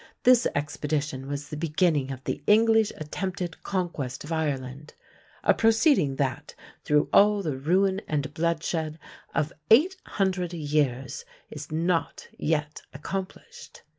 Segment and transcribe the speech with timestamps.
[0.23, 4.95] This expedition was the beginning of the English attempted conquest of Ireland
[5.43, 8.97] a proceeding that, through all the ruin and bloodshed
[9.35, 13.83] of 800 years, is not yet accomplished.